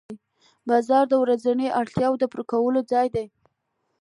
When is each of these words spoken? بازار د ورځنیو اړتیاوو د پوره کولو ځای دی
بازار 0.69 1.05
د 1.09 1.13
ورځنیو 1.23 1.75
اړتیاوو 1.81 2.19
د 2.21 2.23
پوره 2.31 2.43
کولو 2.51 2.79
ځای 2.91 3.07
دی 3.15 3.25